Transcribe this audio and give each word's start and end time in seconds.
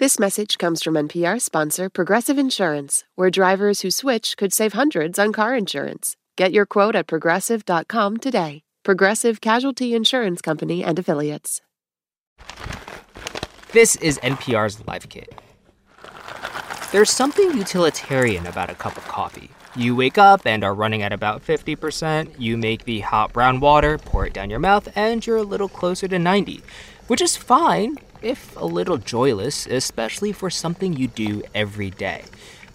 This 0.00 0.18
message 0.18 0.56
comes 0.56 0.82
from 0.82 0.94
NPR 0.94 1.38
sponsor 1.38 1.90
Progressive 1.90 2.38
Insurance, 2.38 3.04
where 3.16 3.28
drivers 3.28 3.82
who 3.82 3.90
switch 3.90 4.34
could 4.38 4.50
save 4.50 4.72
hundreds 4.72 5.18
on 5.18 5.30
car 5.30 5.54
insurance. 5.54 6.16
Get 6.38 6.52
your 6.52 6.64
quote 6.64 6.96
at 6.96 7.06
progressive.com 7.06 8.16
today. 8.16 8.62
Progressive 8.82 9.42
Casualty 9.42 9.94
Insurance 9.94 10.40
Company 10.40 10.82
and 10.82 10.98
Affiliates. 10.98 11.60
This 13.72 13.96
is 13.96 14.18
NPR's 14.20 14.86
Life 14.86 15.06
Kit. 15.10 15.38
There's 16.92 17.10
something 17.10 17.54
utilitarian 17.58 18.46
about 18.46 18.70
a 18.70 18.74
cup 18.74 18.96
of 18.96 19.06
coffee. 19.06 19.50
You 19.76 19.94
wake 19.94 20.16
up 20.16 20.46
and 20.46 20.64
are 20.64 20.72
running 20.72 21.02
at 21.02 21.12
about 21.12 21.44
50%. 21.44 22.36
You 22.38 22.56
make 22.56 22.86
the 22.86 23.00
hot 23.00 23.34
brown 23.34 23.60
water, 23.60 23.98
pour 23.98 24.24
it 24.24 24.32
down 24.32 24.48
your 24.48 24.60
mouth, 24.60 24.88
and 24.96 25.26
you're 25.26 25.36
a 25.36 25.42
little 25.42 25.68
closer 25.68 26.08
to 26.08 26.18
90, 26.18 26.62
which 27.06 27.20
is 27.20 27.36
fine 27.36 27.98
if 28.22 28.56
a 28.56 28.64
little 28.64 28.98
joyless, 28.98 29.66
especially 29.66 30.32
for 30.32 30.50
something 30.50 30.92
you 30.94 31.08
do 31.08 31.42
every 31.54 31.90
day. 31.90 32.24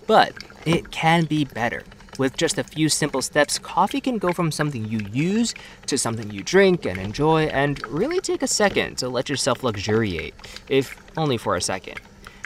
But 0.08 0.34
it 0.66 0.92
can 0.92 1.26
be 1.26 1.46
better. 1.46 1.84
With 2.18 2.38
just 2.38 2.58
a 2.58 2.64
few 2.64 2.88
simple 2.88 3.22
steps, 3.22 3.60
coffee 3.60 4.00
can 4.00 4.18
go 4.18 4.32
from 4.32 4.52
something 4.52 4.86
you 4.86 5.00
use 5.12 5.54
to 5.88 5.98
something 5.98 6.32
you 6.32 6.44
drink 6.44 6.86
and 6.86 6.98
enjoy, 7.00 7.46
and 7.48 7.86
really 7.88 8.22
take 8.22 8.42
a 8.42 8.48
second 8.48 8.98
to 9.00 9.10
let 9.10 9.30
yourself 9.30 9.64
luxuriate, 9.64 10.34
if 10.70 10.96
only 11.18 11.38
for 11.38 11.56
a 11.56 11.62
second. 11.62 12.00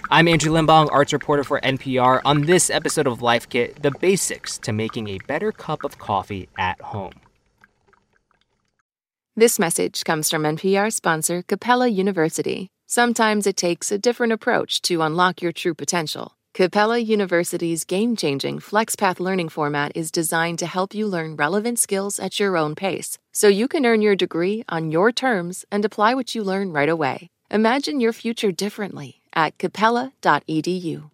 I'm 0.10 0.28
Andrew 0.28 0.52
Limbong, 0.52 0.90
arts 0.92 1.14
reporter 1.14 1.44
for 1.44 1.60
NPR. 1.62 2.22
On 2.26 2.42
this 2.42 2.72
episode 2.72 3.06
of 3.06 3.22
Life 3.22 3.48
Kit, 3.48 3.84
the 3.84 3.92
basics 3.92 4.58
to 4.60 4.74
making 4.74 5.08
a 5.08 5.20
better 5.28 5.52
cup 5.52 5.84
of 5.84 6.00
coffee 6.00 6.50
at 6.58 6.82
home. 6.82 7.14
This 9.36 9.60
message 9.60 10.04
comes 10.04 10.30
from 10.30 10.44
NPR 10.44 10.92
sponsor 10.92 11.44
Capella 11.44 11.88
University. 11.88 12.72
Sometimes 12.92 13.46
it 13.46 13.56
takes 13.56 13.92
a 13.92 14.00
different 14.00 14.34
approach 14.34 14.82
to 14.82 15.04
unlock 15.04 15.44
your 15.44 15.52
true 15.52 15.76
potential. 15.76 16.36
Capella 16.56 16.98
University's 16.98 17.84
game 17.84 18.16
changing 18.16 18.58
FlexPath 18.58 19.20
learning 19.20 19.50
format 19.50 19.92
is 19.94 20.10
designed 20.10 20.58
to 20.58 20.66
help 20.66 20.96
you 20.96 21.06
learn 21.06 21.36
relevant 21.36 21.78
skills 21.78 22.18
at 22.18 22.40
your 22.40 22.58
own 22.58 22.74
pace, 22.74 23.20
so 23.32 23.48
you 23.48 23.68
can 23.68 23.86
earn 23.86 24.02
your 24.02 24.16
degree 24.16 24.64
on 24.68 24.90
your 24.90 25.12
terms 25.12 25.66
and 25.72 25.86
apply 25.86 26.16
what 26.16 26.34
you 26.34 26.44
learn 26.44 26.72
right 26.72 26.90
away. 26.90 27.30
Imagine 27.52 28.02
your 28.02 28.12
future 28.12 28.52
differently 28.52 29.22
at 29.36 29.60
capella.edu. 29.60 31.12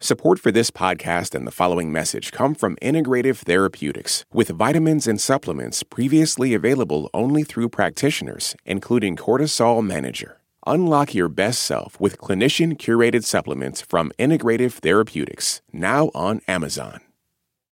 Support 0.00 0.38
for 0.38 0.50
this 0.50 0.70
podcast 0.70 1.34
and 1.34 1.46
the 1.46 1.50
following 1.50 1.92
message 1.92 2.32
come 2.32 2.54
from 2.54 2.74
Integrative 2.76 3.36
Therapeutics, 3.44 4.24
with 4.32 4.48
vitamins 4.48 5.06
and 5.06 5.20
supplements 5.20 5.82
previously 5.82 6.54
available 6.54 7.10
only 7.12 7.44
through 7.44 7.68
practitioners, 7.68 8.56
including 8.64 9.14
Cortisol 9.14 9.84
Manager. 9.84 10.40
Unlock 10.68 11.14
your 11.14 11.28
best 11.28 11.62
self 11.62 12.00
with 12.00 12.18
clinician 12.18 12.76
curated 12.76 13.22
supplements 13.22 13.80
from 13.80 14.10
Integrative 14.18 14.72
Therapeutics, 14.72 15.62
now 15.72 16.10
on 16.12 16.40
Amazon. 16.48 17.02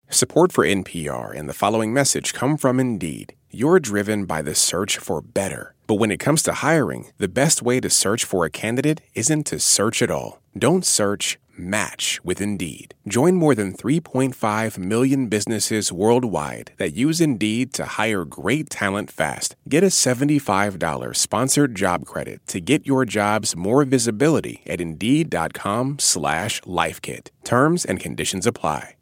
Support 0.09 0.52
for 0.52 0.66
NPR 0.66 1.33
and 1.33 1.48
the 1.48 1.53
following 1.53 1.94
message 1.94 2.33
come 2.33 2.58
from 2.58 2.81
Indeed. 2.81 3.33
You're 3.50 3.80
driven 3.80 4.25
by 4.25 4.42
the 4.42 4.53
search 4.53 4.98
for 4.98 5.22
better. 5.22 5.73
But 5.88 5.95
when 5.95 6.11
it 6.11 6.20
comes 6.20 6.44
to 6.44 6.52
hiring, 6.52 7.06
the 7.17 7.30
best 7.30 7.61
way 7.61 7.80
to 7.80 7.89
search 7.89 8.25
for 8.25 8.44
a 8.44 8.50
candidate 8.50 9.00
isn't 9.16 9.45
to 9.45 9.59
search 9.59 10.02
at 10.02 10.11
all. 10.11 10.42
Don't 10.58 10.86
search 10.86 11.39
match 11.57 12.19
with 12.23 12.39
Indeed. 12.39 12.94
Join 13.07 13.35
more 13.35 13.55
than 13.55 13.73
3.5 13.73 14.77
million 14.77 15.30
businesses 15.30 15.91
worldwide 15.91 16.73
that 16.77 16.93
use 16.93 17.19
Indeed 17.19 17.73
to 17.73 17.85
hire 17.97 18.25
great 18.25 18.69
talent 18.69 19.09
fast. 19.09 19.55
Get 19.67 19.83
a 19.83 19.88
$75 19.88 21.16
sponsored 21.16 21.73
job 21.73 22.05
credit 22.05 22.45
to 22.45 22.59
get 22.59 22.85
your 22.85 23.05
jobs 23.05 23.55
more 23.55 23.83
visibility 23.85 24.61
at 24.67 24.80
Indeed.com 24.80 25.97
slash 25.97 26.61
LifeKit. 26.61 27.30
Terms 27.43 27.86
and 27.86 27.99
conditions 27.99 28.45
apply. 28.45 28.95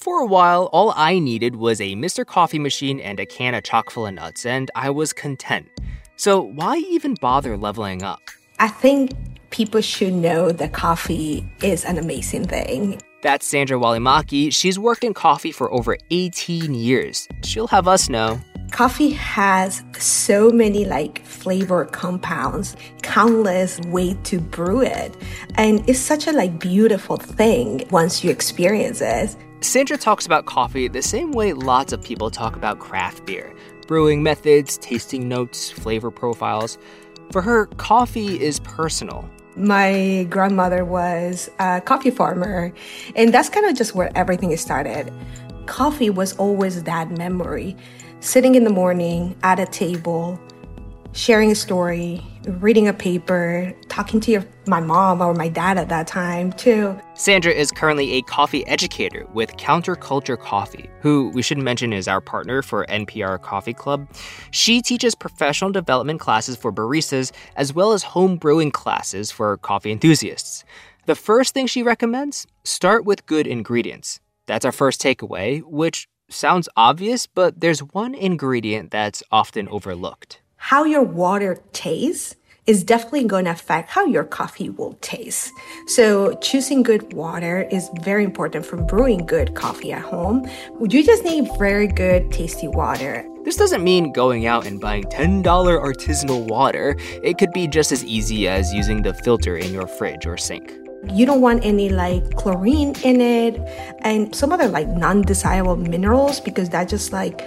For 0.00 0.20
a 0.20 0.26
while, 0.26 0.70
all 0.72 0.94
I 0.96 1.18
needed 1.18 1.56
was 1.56 1.78
a 1.78 1.94
Mr. 1.94 2.24
Coffee 2.24 2.58
machine 2.58 3.00
and 3.00 3.20
a 3.20 3.26
can 3.26 3.54
of 3.54 3.64
chock 3.64 3.90
full 3.90 4.06
of 4.06 4.14
nuts, 4.14 4.46
and 4.46 4.70
I 4.74 4.88
was 4.88 5.12
content. 5.12 5.68
So 6.16 6.40
why 6.40 6.78
even 6.78 7.16
bother 7.20 7.58
leveling 7.58 8.02
up? 8.02 8.20
I 8.58 8.68
think 8.68 9.12
people 9.50 9.80
should 9.80 10.14
know 10.14 10.50
that 10.52 10.72
coffee 10.72 11.44
is 11.62 11.84
an 11.84 11.98
amazing 11.98 12.46
thing. 12.46 13.00
That's 13.22 13.46
Sandra 13.46 13.78
Walimaki. 13.78 14.52
She's 14.52 14.78
worked 14.78 15.04
in 15.04 15.12
coffee 15.12 15.52
for 15.52 15.70
over 15.72 15.98
18 16.10 16.74
years. 16.74 17.28
She'll 17.44 17.66
have 17.66 17.86
us 17.86 18.08
know. 18.08 18.40
Coffee 18.70 19.10
has 19.10 19.82
so 19.98 20.50
many 20.50 20.84
like 20.84 21.24
flavor 21.26 21.84
compounds, 21.86 22.76
countless 23.02 23.80
ways 23.80 24.16
to 24.24 24.40
brew 24.40 24.80
it. 24.80 25.14
And 25.56 25.86
it's 25.88 25.98
such 25.98 26.28
a 26.28 26.32
like 26.32 26.58
beautiful 26.58 27.16
thing 27.16 27.86
once 27.90 28.24
you 28.24 28.30
experience 28.30 29.00
it. 29.00 29.36
Sandra 29.60 29.98
talks 29.98 30.24
about 30.24 30.46
coffee 30.46 30.88
the 30.88 31.02
same 31.02 31.32
way 31.32 31.52
lots 31.52 31.92
of 31.92 32.02
people 32.02 32.30
talk 32.30 32.56
about 32.56 32.78
craft 32.78 33.26
beer 33.26 33.54
brewing 33.90 34.22
methods, 34.22 34.78
tasting 34.78 35.28
notes, 35.28 35.68
flavor 35.68 36.12
profiles. 36.12 36.78
For 37.32 37.42
her, 37.42 37.66
coffee 37.66 38.40
is 38.40 38.60
personal. 38.60 39.28
My 39.56 40.26
grandmother 40.30 40.84
was 40.84 41.50
a 41.58 41.80
coffee 41.80 42.10
farmer, 42.10 42.72
and 43.16 43.34
that's 43.34 43.48
kind 43.48 43.66
of 43.66 43.74
just 43.76 43.94
where 43.94 44.10
everything 44.14 44.56
started. 44.56 45.12
Coffee 45.66 46.10
was 46.10 46.36
always 46.36 46.82
that 46.84 47.10
memory. 47.10 47.76
Sitting 48.20 48.54
in 48.54 48.64
the 48.64 48.70
morning 48.70 49.36
at 49.42 49.58
a 49.58 49.66
table, 49.66 50.38
sharing 51.12 51.50
a 51.50 51.54
story, 51.54 52.22
reading 52.46 52.88
a 52.88 52.92
paper, 52.92 53.74
talking 53.88 54.20
to 54.20 54.30
your, 54.30 54.44
my 54.66 54.80
mom 54.80 55.20
or 55.20 55.34
my 55.34 55.48
dad 55.48 55.78
at 55.78 55.88
that 55.88 56.06
time, 56.06 56.52
too. 56.52 56.98
Sandra 57.14 57.52
is 57.52 57.70
currently 57.70 58.12
a 58.12 58.22
coffee 58.22 58.66
educator 58.66 59.26
with 59.32 59.56
Counterculture 59.56 60.38
Coffee, 60.38 60.88
who 61.00 61.30
we 61.34 61.42
should 61.42 61.58
mention 61.58 61.92
is 61.92 62.08
our 62.08 62.20
partner 62.20 62.62
for 62.62 62.86
NPR 62.86 63.40
Coffee 63.42 63.74
Club. 63.74 64.08
She 64.50 64.80
teaches 64.80 65.14
professional 65.14 65.70
development 65.70 66.20
classes 66.20 66.56
for 66.56 66.72
baristas 66.72 67.32
as 67.56 67.74
well 67.74 67.92
as 67.92 68.02
home 68.02 68.36
brewing 68.36 68.70
classes 68.70 69.30
for 69.30 69.56
coffee 69.58 69.92
enthusiasts. 69.92 70.64
The 71.06 71.14
first 71.14 71.54
thing 71.54 71.66
she 71.66 71.82
recommends 71.82 72.46
start 72.64 73.04
with 73.04 73.26
good 73.26 73.46
ingredients. 73.46 74.20
That's 74.46 74.64
our 74.64 74.72
first 74.72 75.00
takeaway, 75.00 75.62
which 75.62 76.08
sounds 76.28 76.68
obvious, 76.76 77.26
but 77.26 77.60
there's 77.60 77.80
one 77.80 78.14
ingredient 78.14 78.90
that's 78.90 79.22
often 79.30 79.68
overlooked 79.68 80.40
how 80.62 80.84
your 80.84 81.02
water 81.02 81.58
tastes 81.72 82.36
is 82.66 82.84
definitely 82.84 83.24
going 83.24 83.46
to 83.46 83.50
affect 83.50 83.88
how 83.88 84.04
your 84.04 84.24
coffee 84.24 84.68
will 84.68 84.92
taste. 85.00 85.50
So 85.86 86.34
choosing 86.36 86.82
good 86.82 87.14
water 87.14 87.62
is 87.72 87.90
very 88.02 88.24
important 88.24 88.66
for 88.66 88.76
brewing 88.76 89.24
good 89.24 89.54
coffee 89.54 89.90
at 89.90 90.02
home. 90.02 90.46
You 90.86 91.02
just 91.02 91.24
need 91.24 91.48
very 91.58 91.86
good 91.86 92.30
tasty 92.30 92.68
water. 92.68 93.26
This 93.42 93.56
doesn't 93.56 93.82
mean 93.82 94.12
going 94.12 94.46
out 94.46 94.66
and 94.66 94.78
buying 94.78 95.04
$10 95.04 95.42
artisanal 95.42 96.46
water. 96.46 96.94
It 97.24 97.38
could 97.38 97.52
be 97.52 97.66
just 97.66 97.90
as 97.90 98.04
easy 98.04 98.46
as 98.46 98.72
using 98.74 99.00
the 99.02 99.14
filter 99.14 99.56
in 99.56 99.72
your 99.72 99.86
fridge 99.86 100.26
or 100.26 100.36
sink. 100.36 100.70
You 101.08 101.24
don't 101.24 101.40
want 101.40 101.64
any 101.64 101.88
like 101.88 102.36
chlorine 102.36 102.94
in 103.02 103.22
it 103.22 103.56
and 104.02 104.34
some 104.34 104.52
other 104.52 104.68
like 104.68 104.86
non-desirable 104.86 105.76
minerals 105.76 106.38
because 106.38 106.68
that 106.68 106.90
just 106.90 107.10
like 107.10 107.40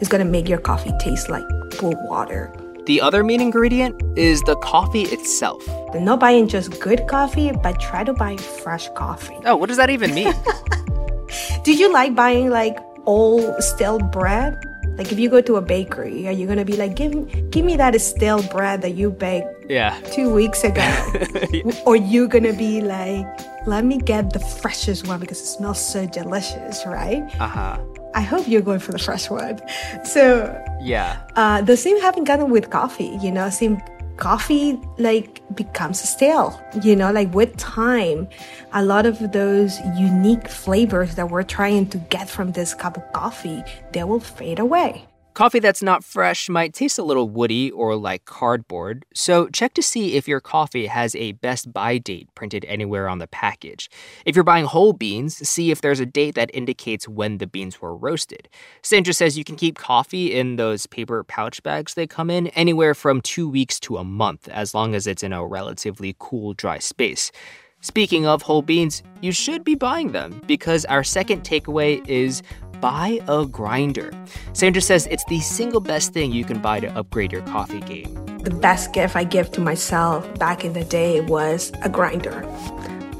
is 0.00 0.08
going 0.08 0.24
to 0.24 0.30
make 0.30 0.48
your 0.48 0.60
coffee 0.60 0.92
taste 1.00 1.28
like 1.28 1.44
pool 1.72 1.94
water. 2.08 2.54
The 2.86 3.00
other 3.00 3.22
main 3.22 3.40
ingredient 3.40 4.00
is 4.18 4.40
the 4.42 4.56
coffee 4.56 5.02
itself. 5.02 5.66
Not 5.94 6.20
buying 6.20 6.48
just 6.48 6.80
good 6.80 7.06
coffee, 7.08 7.52
but 7.52 7.80
try 7.80 8.04
to 8.04 8.12
buy 8.12 8.36
fresh 8.36 8.88
coffee. 8.94 9.36
Oh, 9.44 9.56
what 9.56 9.68
does 9.68 9.76
that 9.76 9.90
even 9.90 10.14
mean? 10.14 10.32
Do 11.64 11.72
you 11.72 11.92
like 11.92 12.14
buying 12.14 12.50
like 12.50 12.78
old 13.06 13.62
stale 13.62 13.98
bread? 13.98 14.58
Like 14.96 15.12
if 15.12 15.18
you 15.18 15.30
go 15.30 15.40
to 15.40 15.56
a 15.56 15.62
bakery, 15.62 16.26
are 16.28 16.32
you 16.32 16.46
gonna 16.46 16.64
be 16.64 16.76
like, 16.76 16.96
give 16.96 17.12
give 17.50 17.64
me 17.64 17.76
that 17.76 17.98
stale 18.00 18.42
bread 18.42 18.82
that 18.82 18.90
you 18.90 19.10
baked 19.10 19.70
yeah. 19.70 19.98
two 20.12 20.32
weeks 20.32 20.64
ago? 20.64 20.84
or 21.86 21.96
you 21.96 22.28
gonna 22.28 22.52
be 22.52 22.80
like, 22.80 23.26
let 23.66 23.84
me 23.84 23.98
get 23.98 24.32
the 24.32 24.40
freshest 24.40 25.06
one 25.06 25.20
because 25.20 25.40
it 25.40 25.46
smells 25.46 25.80
so 25.80 26.06
delicious, 26.06 26.84
right? 26.86 27.22
Uh-huh. 27.40 27.78
I 28.20 28.22
hope 28.22 28.46
you're 28.46 28.60
going 28.60 28.80
for 28.80 28.92
the 28.92 28.98
fresh 28.98 29.30
one. 29.30 29.58
So 30.04 30.24
yeah, 30.80 31.20
uh, 31.36 31.62
the 31.62 31.76
same 31.76 31.98
happened 32.00 32.26
kind 32.26 32.42
of 32.42 32.50
with 32.50 32.70
coffee. 32.70 33.18
You 33.22 33.30
know, 33.32 33.48
same 33.50 33.80
coffee 34.16 34.78
like 34.98 35.42
becomes 35.54 35.98
stale. 36.00 36.60
You 36.82 36.94
know, 36.96 37.10
like 37.12 37.32
with 37.34 37.56
time, 37.56 38.28
a 38.72 38.82
lot 38.84 39.06
of 39.06 39.32
those 39.32 39.80
unique 39.96 40.48
flavors 40.48 41.14
that 41.16 41.30
we're 41.30 41.48
trying 41.58 41.86
to 41.92 41.98
get 42.14 42.28
from 42.28 42.52
this 42.52 42.74
cup 42.74 42.96
of 42.96 43.04
coffee 43.12 43.62
they 43.92 44.04
will 44.04 44.20
fade 44.20 44.58
away. 44.58 45.06
Coffee 45.32 45.60
that's 45.60 45.82
not 45.82 46.02
fresh 46.02 46.48
might 46.48 46.74
taste 46.74 46.98
a 46.98 47.04
little 47.04 47.28
woody 47.28 47.70
or 47.70 47.94
like 47.94 48.24
cardboard, 48.24 49.06
so 49.14 49.46
check 49.48 49.72
to 49.74 49.82
see 49.82 50.16
if 50.16 50.26
your 50.26 50.40
coffee 50.40 50.86
has 50.86 51.14
a 51.14 51.32
best 51.32 51.72
by 51.72 51.98
date 51.98 52.28
printed 52.34 52.64
anywhere 52.66 53.08
on 53.08 53.18
the 53.18 53.28
package. 53.28 53.88
If 54.26 54.34
you're 54.34 54.44
buying 54.44 54.64
whole 54.64 54.92
beans, 54.92 55.36
see 55.48 55.70
if 55.70 55.80
there's 55.80 56.00
a 56.00 56.04
date 56.04 56.34
that 56.34 56.50
indicates 56.52 57.08
when 57.08 57.38
the 57.38 57.46
beans 57.46 57.80
were 57.80 57.94
roasted. 57.94 58.48
Sandra 58.82 59.14
says 59.14 59.38
you 59.38 59.44
can 59.44 59.56
keep 59.56 59.78
coffee 59.78 60.34
in 60.34 60.56
those 60.56 60.86
paper 60.86 61.22
pouch 61.22 61.62
bags 61.62 61.94
they 61.94 62.08
come 62.08 62.28
in 62.28 62.48
anywhere 62.48 62.94
from 62.94 63.20
two 63.20 63.48
weeks 63.48 63.78
to 63.80 63.98
a 63.98 64.04
month, 64.04 64.48
as 64.48 64.74
long 64.74 64.96
as 64.96 65.06
it's 65.06 65.22
in 65.22 65.32
a 65.32 65.46
relatively 65.46 66.16
cool, 66.18 66.54
dry 66.54 66.78
space. 66.78 67.30
Speaking 67.82 68.26
of 68.26 68.42
whole 68.42 68.60
beans, 68.60 69.02
you 69.22 69.32
should 69.32 69.64
be 69.64 69.74
buying 69.74 70.12
them 70.12 70.42
because 70.46 70.84
our 70.86 71.02
second 71.02 71.44
takeaway 71.44 72.06
is 72.06 72.42
buy 72.80 73.20
a 73.28 73.46
grinder. 73.46 74.12
Sandra 74.52 74.82
says 74.82 75.06
it's 75.10 75.24
the 75.24 75.40
single 75.40 75.80
best 75.80 76.12
thing 76.12 76.32
you 76.32 76.44
can 76.44 76.60
buy 76.60 76.80
to 76.80 76.88
upgrade 76.98 77.32
your 77.32 77.42
coffee 77.42 77.80
game. 77.80 78.14
The 78.38 78.50
best 78.50 78.92
gift 78.92 79.16
I 79.16 79.24
give 79.24 79.50
to 79.52 79.60
myself 79.60 80.38
back 80.38 80.64
in 80.64 80.72
the 80.72 80.84
day 80.84 81.20
was 81.20 81.72
a 81.82 81.88
grinder 81.88 82.46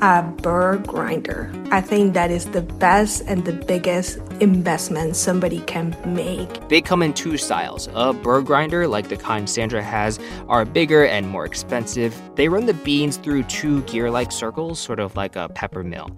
a 0.02 0.22
burr 0.22 0.78
grinder. 0.78 1.52
I 1.70 1.80
think 1.80 2.14
that 2.14 2.30
is 2.30 2.46
the 2.46 2.62
best 2.62 3.22
and 3.26 3.44
the 3.44 3.52
biggest 3.52 4.18
investment 4.40 5.16
somebody 5.16 5.60
can 5.60 5.96
make. 6.06 6.68
They 6.68 6.80
come 6.80 7.02
in 7.02 7.12
two 7.12 7.36
styles. 7.36 7.88
A 7.94 8.12
burr 8.12 8.42
grinder, 8.42 8.88
like 8.88 9.08
the 9.08 9.16
kind 9.16 9.48
Sandra 9.48 9.82
has, 9.82 10.18
are 10.48 10.64
bigger 10.64 11.04
and 11.04 11.28
more 11.28 11.44
expensive. 11.44 12.14
They 12.34 12.48
run 12.48 12.66
the 12.66 12.74
beans 12.74 13.16
through 13.16 13.44
two 13.44 13.82
gear 13.82 14.10
like 14.10 14.32
circles, 14.32 14.78
sort 14.78 14.98
of 14.98 15.16
like 15.16 15.36
a 15.36 15.48
pepper 15.48 15.82
mill. 15.82 16.10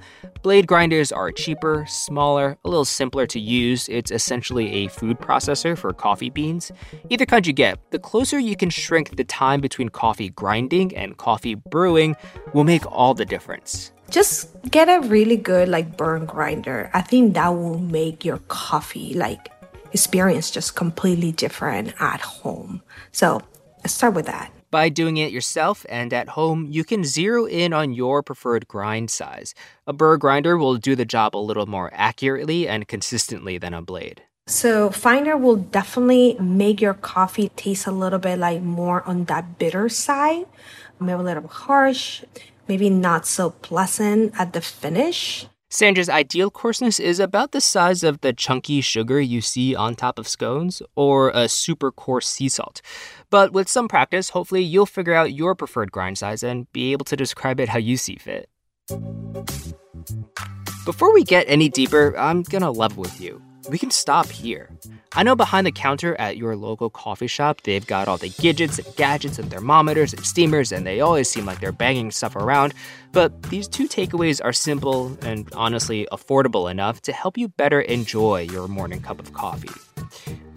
Blade 0.42 0.66
grinders 0.66 1.12
are 1.12 1.30
cheaper, 1.30 1.84
smaller, 1.86 2.58
a 2.64 2.68
little 2.68 2.84
simpler 2.84 3.26
to 3.26 3.38
use. 3.38 3.88
It's 3.88 4.10
essentially 4.10 4.84
a 4.84 4.88
food 4.88 5.18
processor 5.18 5.76
for 5.78 5.92
coffee 5.92 6.30
beans. 6.30 6.72
Either 7.10 7.26
kind 7.26 7.46
you 7.46 7.52
get, 7.52 7.78
the 7.90 7.98
closer 7.98 8.38
you 8.38 8.56
can 8.56 8.70
shrink 8.70 9.16
the 9.16 9.24
time 9.24 9.60
between 9.60 9.88
coffee 9.88 10.30
grinding 10.30 10.96
and 10.96 11.16
coffee 11.16 11.54
brewing 11.54 12.16
will 12.52 12.64
make 12.64 12.84
all 12.90 13.14
the 13.14 13.24
difference. 13.24 13.92
Just 14.12 14.50
get 14.70 14.90
a 14.90 15.00
really 15.08 15.38
good 15.38 15.70
like 15.70 15.96
burr 15.96 16.18
grinder. 16.18 16.90
I 16.92 17.00
think 17.00 17.32
that 17.32 17.48
will 17.48 17.78
make 17.78 18.26
your 18.26 18.38
coffee 18.48 19.14
like 19.14 19.50
experience 19.92 20.50
just 20.50 20.76
completely 20.76 21.32
different 21.32 21.94
at 21.98 22.20
home. 22.20 22.82
So 23.10 23.40
let's 23.78 23.94
start 23.94 24.12
with 24.12 24.26
that. 24.26 24.52
By 24.70 24.90
doing 24.90 25.16
it 25.16 25.32
yourself 25.32 25.86
and 25.88 26.12
at 26.12 26.28
home, 26.28 26.66
you 26.70 26.84
can 26.84 27.04
zero 27.04 27.46
in 27.46 27.72
on 27.72 27.94
your 27.94 28.22
preferred 28.22 28.68
grind 28.68 29.10
size. 29.10 29.54
A 29.86 29.94
burr 29.94 30.18
grinder 30.18 30.58
will 30.58 30.76
do 30.76 30.94
the 30.94 31.06
job 31.06 31.34
a 31.34 31.38
little 31.40 31.66
more 31.66 31.90
accurately 31.94 32.68
and 32.68 32.86
consistently 32.86 33.56
than 33.56 33.72
a 33.72 33.80
blade. 33.80 34.22
So, 34.46 34.90
Finder 34.90 35.36
will 35.36 35.56
definitely 35.56 36.36
make 36.40 36.80
your 36.80 36.94
coffee 36.94 37.50
taste 37.50 37.86
a 37.86 37.92
little 37.92 38.18
bit 38.18 38.38
like 38.38 38.60
more 38.60 39.02
on 39.04 39.24
that 39.26 39.58
bitter 39.58 39.88
side, 39.88 40.46
maybe 41.00 41.12
a 41.12 41.22
little 41.22 41.46
harsh, 41.46 42.24
maybe 42.68 42.90
not 42.90 43.26
so 43.26 43.50
pleasant 43.50 44.32
at 44.38 44.52
the 44.52 44.60
finish. 44.60 45.46
Sandra's 45.70 46.08
ideal 46.08 46.50
coarseness 46.50 47.00
is 47.00 47.18
about 47.18 47.52
the 47.52 47.60
size 47.60 48.04
of 48.04 48.20
the 48.20 48.32
chunky 48.32 48.82
sugar 48.82 49.20
you 49.20 49.40
see 49.40 49.74
on 49.74 49.94
top 49.94 50.18
of 50.18 50.28
scones 50.28 50.82
or 50.96 51.30
a 51.30 51.48
super 51.48 51.90
coarse 51.90 52.28
sea 52.28 52.48
salt. 52.48 52.82
But 53.30 53.54
with 53.54 53.68
some 53.68 53.88
practice, 53.88 54.30
hopefully 54.30 54.62
you'll 54.62 54.84
figure 54.84 55.14
out 55.14 55.32
your 55.32 55.54
preferred 55.54 55.90
grind 55.90 56.18
size 56.18 56.42
and 56.42 56.70
be 56.72 56.92
able 56.92 57.06
to 57.06 57.16
describe 57.16 57.58
it 57.58 57.70
how 57.70 57.78
you 57.78 57.96
see 57.96 58.16
fit. 58.16 58.50
Before 60.84 61.14
we 61.14 61.24
get 61.24 61.46
any 61.48 61.70
deeper, 61.70 62.14
I'm 62.18 62.42
gonna 62.42 62.70
level 62.70 63.02
with 63.02 63.18
you 63.18 63.40
we 63.68 63.78
can 63.78 63.90
stop 63.90 64.26
here. 64.26 64.70
I 65.14 65.22
know 65.22 65.36
behind 65.36 65.66
the 65.66 65.72
counter 65.72 66.18
at 66.18 66.38
your 66.38 66.56
local 66.56 66.88
coffee 66.88 67.26
shop, 67.26 67.60
they've 67.62 67.86
got 67.86 68.08
all 68.08 68.16
the 68.16 68.30
gadgets 68.30 68.78
and 68.78 68.96
gadgets 68.96 69.38
and 69.38 69.50
thermometers 69.50 70.14
and 70.14 70.24
steamers, 70.24 70.72
and 70.72 70.86
they 70.86 71.00
always 71.00 71.28
seem 71.28 71.44
like 71.44 71.60
they're 71.60 71.70
banging 71.70 72.10
stuff 72.10 72.34
around. 72.34 72.72
But 73.12 73.42
these 73.44 73.68
two 73.68 73.88
takeaways 73.88 74.40
are 74.42 74.54
simple 74.54 75.18
and 75.20 75.52
honestly 75.52 76.08
affordable 76.10 76.70
enough 76.70 77.02
to 77.02 77.12
help 77.12 77.36
you 77.36 77.48
better 77.48 77.82
enjoy 77.82 78.48
your 78.50 78.68
morning 78.68 79.02
cup 79.02 79.20
of 79.20 79.34
coffee. 79.34 79.68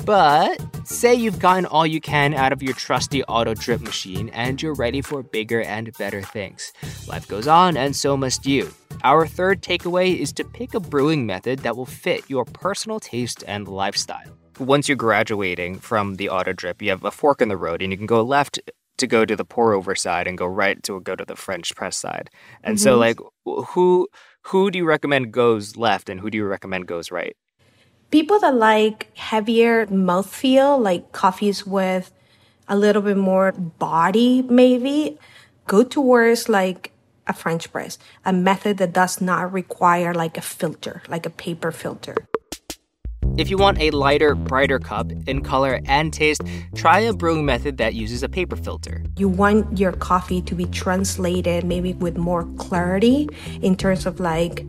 But 0.05 0.61
say 0.87 1.13
you've 1.13 1.39
gotten 1.39 1.65
all 1.65 1.85
you 1.85 1.99
can 1.99 2.33
out 2.33 2.53
of 2.53 2.63
your 2.63 2.75
trusty 2.75 3.23
auto 3.25 3.55
drip 3.55 3.81
machine 3.81 4.29
and 4.29 4.61
you're 4.61 4.75
ready 4.75 5.01
for 5.01 5.21
bigger 5.21 5.63
and 5.63 5.91
better 5.97 6.21
things. 6.21 6.71
Life 7.07 7.27
goes 7.27 7.47
on, 7.47 7.75
and 7.75 7.93
so 7.93 8.15
must 8.15 8.45
you. 8.45 8.73
Our 9.03 9.27
third 9.27 9.61
takeaway 9.61 10.17
is 10.17 10.31
to 10.33 10.45
pick 10.45 10.73
a 10.73 10.79
brewing 10.79 11.25
method 11.25 11.59
that 11.59 11.75
will 11.75 11.85
fit 11.85 12.29
your 12.29 12.45
personal 12.45 13.01
taste 13.01 13.43
and 13.47 13.67
lifestyle. 13.67 14.37
Once 14.59 14.87
you're 14.87 14.95
graduating 14.95 15.79
from 15.79 16.15
the 16.15 16.29
auto 16.29 16.53
drip, 16.53 16.81
you 16.81 16.89
have 16.89 17.03
a 17.03 17.11
fork 17.11 17.41
in 17.41 17.49
the 17.49 17.57
road 17.57 17.81
and 17.81 17.91
you 17.91 17.97
can 17.97 18.07
go 18.07 18.21
left 18.21 18.59
to 18.97 19.07
go 19.07 19.25
to 19.25 19.35
the 19.35 19.43
pour 19.43 19.73
over 19.73 19.95
side 19.95 20.27
and 20.27 20.37
go 20.37 20.45
right 20.45 20.81
to 20.83 20.99
go 21.01 21.15
to 21.15 21.25
the 21.25 21.35
French 21.35 21.75
press 21.75 21.97
side. 21.97 22.29
And 22.63 22.77
mm-hmm. 22.77 22.83
so 22.83 22.97
like 22.97 23.19
who 23.45 24.07
who 24.43 24.71
do 24.71 24.77
you 24.77 24.85
recommend 24.85 25.33
goes 25.33 25.75
left 25.75 26.09
and 26.09 26.19
who 26.19 26.29
do 26.29 26.37
you 26.37 26.45
recommend 26.45 26.87
goes 26.87 27.11
right? 27.11 27.35
people 28.11 28.39
that 28.39 28.55
like 28.55 29.11
heavier 29.17 29.85
mouthfeel, 29.87 30.79
like 30.79 31.11
coffees 31.11 31.65
with 31.65 32.11
a 32.67 32.77
little 32.77 33.01
bit 33.01 33.17
more 33.17 33.51
body, 33.51 34.41
maybe, 34.43 35.17
go 35.67 35.83
towards 35.83 36.47
like 36.49 36.91
a 37.27 37.33
French 37.33 37.71
press, 37.71 37.97
a 38.23 38.33
method 38.33 38.77
that 38.77 38.93
does 38.93 39.19
not 39.21 39.51
require 39.51 40.13
like 40.13 40.37
a 40.37 40.41
filter, 40.41 41.01
like 41.07 41.25
a 41.25 41.29
paper 41.29 41.71
filter. 41.71 42.15
If 43.37 43.49
you 43.49 43.57
want 43.57 43.79
a 43.79 43.91
lighter, 43.91 44.33
brighter 44.33 44.79
cup 44.79 45.11
in 45.27 45.41
color 45.41 45.81
and 45.85 46.13
taste, 46.13 46.41
try 46.73 46.99
a 46.99 47.13
brewing 47.13 47.45
method 47.45 47.77
that 47.77 47.93
uses 47.93 48.23
a 48.23 48.29
paper 48.29 48.55
filter. 48.55 49.03
You 49.17 49.27
want 49.27 49.77
your 49.77 49.91
coffee 49.91 50.41
to 50.43 50.55
be 50.55 50.65
translated 50.65 51.65
maybe 51.65 51.93
with 51.93 52.17
more 52.17 52.45
clarity 52.57 53.27
in 53.61 53.75
terms 53.75 54.05
of 54.05 54.21
like 54.21 54.65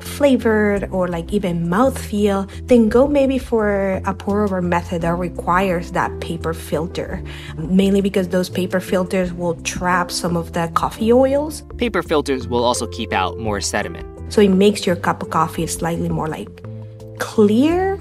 flavored 0.00 0.88
or 0.90 1.08
like 1.08 1.32
even 1.32 1.68
mouthfeel, 1.68 2.50
then 2.66 2.88
go 2.88 3.06
maybe 3.06 3.38
for 3.38 4.00
a 4.04 4.14
pour 4.14 4.42
over 4.42 4.60
method 4.62 5.02
that 5.02 5.14
requires 5.14 5.92
that 5.92 6.20
paper 6.20 6.54
filter. 6.54 7.22
Mainly 7.56 8.00
because 8.00 8.28
those 8.28 8.48
paper 8.48 8.80
filters 8.80 9.32
will 9.32 9.54
trap 9.62 10.10
some 10.10 10.36
of 10.36 10.52
the 10.52 10.68
coffee 10.74 11.12
oils. 11.12 11.62
Paper 11.76 12.02
filters 12.02 12.48
will 12.48 12.64
also 12.64 12.86
keep 12.88 13.12
out 13.12 13.38
more 13.38 13.60
sediment. 13.60 14.06
So 14.32 14.40
it 14.40 14.48
makes 14.50 14.86
your 14.86 14.96
cup 14.96 15.22
of 15.22 15.30
coffee 15.30 15.66
slightly 15.66 16.08
more 16.08 16.28
like 16.28 16.48
clear, 17.18 17.96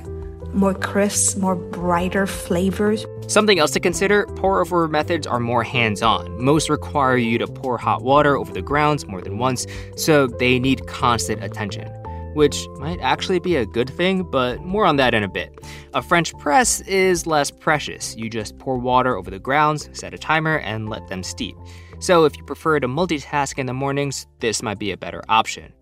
more 0.53 0.73
crisp, 0.73 1.37
more 1.37 1.55
brighter 1.55 2.25
flavors. 2.25 3.05
Something 3.27 3.59
else 3.59 3.71
to 3.71 3.79
consider 3.79 4.25
pour 4.37 4.61
over 4.61 4.87
methods 4.87 5.27
are 5.27 5.39
more 5.39 5.63
hands 5.63 6.01
on. 6.01 6.43
Most 6.43 6.69
require 6.69 7.17
you 7.17 7.37
to 7.37 7.47
pour 7.47 7.77
hot 7.77 8.01
water 8.01 8.37
over 8.37 8.53
the 8.53 8.61
grounds 8.61 9.05
more 9.05 9.21
than 9.21 9.37
once, 9.37 9.67
so 9.95 10.27
they 10.27 10.59
need 10.59 10.87
constant 10.87 11.43
attention. 11.43 11.87
Which 12.33 12.67
might 12.77 12.99
actually 13.01 13.39
be 13.39 13.55
a 13.55 13.65
good 13.65 13.89
thing, 13.89 14.23
but 14.23 14.61
more 14.61 14.85
on 14.85 14.97
that 14.97 15.13
in 15.13 15.23
a 15.23 15.27
bit. 15.27 15.59
A 15.93 16.01
French 16.01 16.37
press 16.37 16.81
is 16.81 17.25
less 17.25 17.51
precious. 17.51 18.15
You 18.15 18.29
just 18.29 18.57
pour 18.59 18.77
water 18.77 19.15
over 19.15 19.31
the 19.31 19.39
grounds, 19.39 19.89
set 19.91 20.13
a 20.13 20.17
timer, 20.17 20.59
and 20.59 20.87
let 20.87 21.07
them 21.07 21.23
steep. 21.23 21.55
So 21.99 22.25
if 22.25 22.37
you 22.37 22.43
prefer 22.43 22.79
to 22.79 22.87
multitask 22.87 23.57
in 23.57 23.65
the 23.65 23.73
mornings, 23.73 24.27
this 24.39 24.61
might 24.61 24.77
be 24.77 24.91
a 24.91 24.97
better 24.97 25.23
option. 25.29 25.73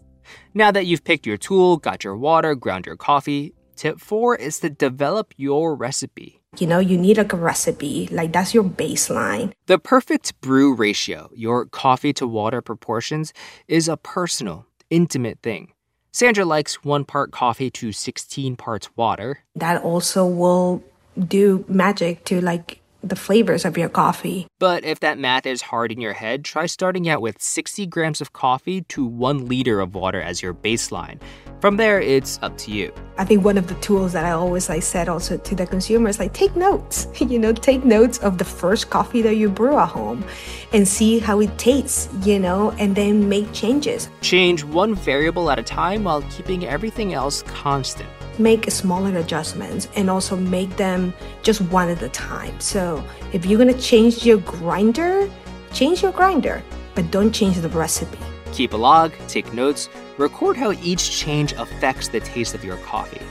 Now 0.54 0.72
that 0.72 0.86
you've 0.86 1.04
picked 1.04 1.26
your 1.26 1.38
tool, 1.38 1.78
got 1.78 2.04
your 2.04 2.18
water, 2.18 2.56
ground 2.56 2.86
your 2.86 2.96
coffee, 2.96 3.54
tip 3.76 4.00
four 4.00 4.36
is 4.36 4.60
to 4.60 4.70
develop 4.70 5.34
your 5.38 5.76
recipe. 5.76 6.42
You 6.58 6.68
know, 6.68 6.80
you 6.80 6.98
need 6.98 7.18
like 7.18 7.34
a 7.34 7.38
recipe, 7.38 8.08
like 8.12 8.32
that's 8.32 8.54
your 8.54 8.64
baseline. 8.64 9.52
The 9.66 9.78
perfect 9.78 10.40
brew 10.40 10.74
ratio, 10.74 11.30
your 11.34 11.66
coffee 11.66 12.14
to 12.14 12.26
water 12.28 12.62
proportions, 12.62 13.34
is 13.68 13.90
a 13.90 13.98
personal, 13.98 14.66
intimate 14.90 15.40
thing. 15.44 15.74
Sandra 16.14 16.46
likes 16.46 16.82
one 16.84 17.04
part 17.04 17.32
coffee 17.32 17.70
to 17.72 17.92
16 17.92 18.56
parts 18.56 18.90
water. 18.96 19.40
That 19.56 19.82
also 19.82 20.26
will 20.26 20.82
do 21.18 21.66
magic 21.68 22.24
to 22.26 22.40
like 22.40 22.80
the 23.08 23.16
flavors 23.16 23.66
of 23.66 23.78
your 23.78 23.90
coffee. 23.90 24.48
But 24.60 24.84
if 24.84 25.00
that 25.02 25.20
math 25.20 25.46
is 25.46 25.62
hard 25.62 25.92
in 25.92 26.02
your 26.02 26.14
head, 26.14 26.44
try 26.44 26.66
starting 26.66 27.08
out 27.08 27.22
with 27.22 27.42
60 27.42 27.86
grams 27.88 28.22
of 28.22 28.34
coffee 28.34 28.82
to 28.82 29.06
1 29.06 29.48
liter 29.48 29.80
of 29.80 29.94
water 29.94 30.22
as 30.22 30.42
your 30.42 30.54
baseline. 30.54 31.22
From 31.62 31.78
there, 31.78 32.02
it's 32.02 32.40
up 32.42 32.58
to 32.60 32.72
you. 32.72 32.92
I 33.18 33.26
think 33.26 33.46
one 33.46 33.58
of 33.58 33.68
the 33.68 33.76
tools 33.76 34.14
that 34.14 34.26
I 34.26 34.32
always 34.32 34.70
like 34.70 34.84
said 34.84 35.08
also 35.08 35.38
to 35.38 35.56
the 35.56 35.66
consumers 35.66 36.20
like 36.20 36.34
take 36.34 36.56
notes. 36.56 37.08
you 37.20 37.40
know, 37.40 37.54
take 37.54 37.86
notes 37.86 38.18
of 38.20 38.38
the 38.38 38.46
first 38.46 38.90
coffee 38.90 39.22
that 39.22 39.36
you 39.36 39.50
brew 39.50 39.78
at 39.78 39.90
home 39.90 40.26
and 40.74 40.88
see 40.88 41.20
how 41.20 41.40
it 41.40 41.58
tastes, 41.58 42.10
you 42.24 42.40
know, 42.40 42.72
and 42.72 42.96
then 42.96 43.30
make 43.30 43.52
changes. 43.54 44.10
Change 44.22 44.64
one 44.64 44.96
variable 44.96 45.50
at 45.50 45.60
a 45.60 45.64
time 45.64 46.04
while 46.04 46.22
keeping 46.24 46.66
everything 46.66 47.14
else 47.14 47.44
constant. 47.44 48.10
Make 48.38 48.70
smaller 48.70 49.18
adjustments 49.18 49.88
and 49.96 50.10
also 50.10 50.36
make 50.36 50.76
them 50.76 51.14
just 51.42 51.62
one 51.62 51.90
at 51.90 52.02
a 52.02 52.10
time. 52.10 52.60
So, 52.60 53.04
if 53.32 53.46
you're 53.46 53.58
to 53.74 53.80
change 53.80 54.26
your 54.26 54.40
grinder, 54.40 55.30
change 55.74 56.04
your 56.04 56.12
grinder, 56.12 56.62
but 56.96 57.12
don't 57.12 57.32
change 57.32 57.58
the 57.58 57.70
recipe. 57.70 58.18
Keep 58.52 58.74
a 58.74 58.78
log, 58.78 59.14
take 59.28 59.54
notes, 59.54 59.90
record 60.18 60.58
how 60.58 60.72
each 60.72 61.12
change 61.12 61.54
affects 61.54 62.10
the 62.10 62.20
taste 62.20 62.54
of 62.54 62.64
your 62.64 62.78
coffee. 62.78 63.22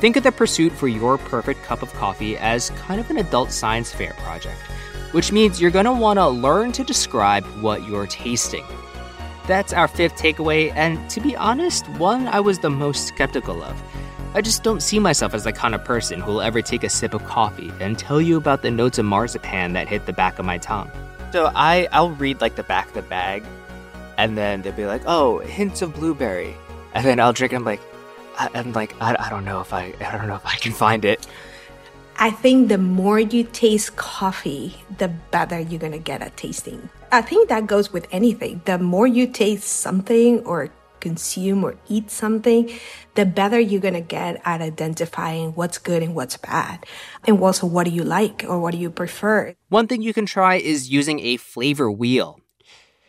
Think 0.00 0.16
of 0.16 0.22
the 0.22 0.32
pursuit 0.32 0.72
for 0.72 0.86
your 0.86 1.18
perfect 1.18 1.64
cup 1.64 1.82
of 1.82 1.92
coffee 1.94 2.36
as 2.36 2.70
kind 2.70 3.00
of 3.00 3.10
an 3.10 3.18
adult 3.18 3.50
science 3.50 3.92
fair 3.92 4.12
project, 4.18 4.60
which 5.12 5.32
means 5.32 5.60
you're 5.60 5.72
want 5.72 6.18
to 6.18 6.28
learn 6.28 6.70
to 6.72 6.84
describe 6.84 7.44
what 7.60 7.86
you're 7.86 8.06
tasting. 8.06 8.64
That's 9.48 9.72
our 9.72 9.88
fifth 9.88 10.16
takeaway, 10.16 10.72
and 10.76 11.08
to 11.10 11.20
be 11.20 11.34
honest, 11.34 11.88
one 11.98 12.28
I 12.28 12.38
was 12.38 12.58
the 12.58 12.70
most 12.70 13.08
skeptical 13.08 13.62
of. 13.64 13.82
I 14.38 14.40
just 14.40 14.62
don't 14.62 14.80
see 14.80 15.00
myself 15.00 15.34
as 15.34 15.42
the 15.42 15.52
kind 15.52 15.74
of 15.74 15.82
person 15.82 16.20
who 16.20 16.34
will 16.34 16.42
ever 16.42 16.62
take 16.62 16.84
a 16.84 16.88
sip 16.88 17.12
of 17.12 17.24
coffee 17.24 17.72
and 17.80 17.98
tell 17.98 18.20
you 18.20 18.36
about 18.36 18.62
the 18.62 18.70
notes 18.70 18.96
of 18.96 19.04
marzipan 19.04 19.72
that 19.72 19.88
hit 19.88 20.06
the 20.06 20.12
back 20.12 20.38
of 20.38 20.44
my 20.44 20.58
tongue. 20.58 20.88
So 21.32 21.50
I, 21.56 21.88
I'll 21.90 22.12
read 22.12 22.40
like 22.40 22.54
the 22.54 22.62
back 22.62 22.86
of 22.86 22.94
the 22.94 23.02
bag, 23.02 23.42
and 24.16 24.38
then 24.38 24.62
they'll 24.62 24.74
be 24.74 24.86
like, 24.86 25.02
"Oh, 25.06 25.40
hints 25.40 25.82
of 25.82 25.92
blueberry," 25.92 26.54
and 26.94 27.04
then 27.04 27.18
I'll 27.18 27.32
drink. 27.32 27.52
And 27.52 27.62
I'm 27.62 27.64
like, 27.64 27.80
I, 28.38 28.48
I'm 28.54 28.72
like, 28.72 28.94
I, 29.00 29.16
I 29.18 29.28
don't 29.28 29.44
know 29.44 29.60
if 29.60 29.72
I, 29.72 29.92
I 29.98 30.16
don't 30.16 30.28
know 30.28 30.36
if 30.36 30.46
I 30.46 30.54
can 30.54 30.70
find 30.70 31.04
it. 31.04 31.26
I 32.20 32.30
think 32.30 32.68
the 32.68 32.78
more 32.78 33.18
you 33.18 33.42
taste 33.42 33.96
coffee, 33.96 34.76
the 34.98 35.08
better 35.08 35.58
you're 35.58 35.80
gonna 35.80 35.98
get 35.98 36.22
at 36.22 36.36
tasting. 36.36 36.90
I 37.10 37.22
think 37.22 37.48
that 37.48 37.66
goes 37.66 37.92
with 37.92 38.06
anything. 38.12 38.62
The 38.66 38.78
more 38.78 39.08
you 39.08 39.26
taste 39.26 39.66
something 39.66 40.46
or 40.46 40.70
consume 41.00 41.64
or 41.64 41.76
eat 41.88 42.10
something, 42.10 42.70
the 43.14 43.24
better 43.24 43.58
you're 43.58 43.80
gonna 43.80 44.00
get 44.00 44.40
at 44.44 44.60
identifying 44.60 45.52
what's 45.52 45.78
good 45.78 46.02
and 46.02 46.14
what's 46.14 46.36
bad. 46.36 46.84
And 47.26 47.40
also, 47.40 47.66
what 47.66 47.84
do 47.84 47.90
you 47.90 48.04
like 48.04 48.44
or 48.48 48.58
what 48.58 48.72
do 48.72 48.78
you 48.78 48.90
prefer? 48.90 49.54
One 49.68 49.86
thing 49.86 50.02
you 50.02 50.12
can 50.12 50.26
try 50.26 50.56
is 50.56 50.90
using 50.90 51.20
a 51.20 51.36
flavor 51.36 51.90
wheel. 51.90 52.40